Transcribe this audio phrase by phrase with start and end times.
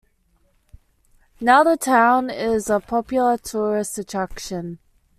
[1.39, 4.79] Now the town is a popular tourist attraction.